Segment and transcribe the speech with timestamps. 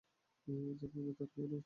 [0.79, 1.57] জানানোর মতো আর কেউ আছে?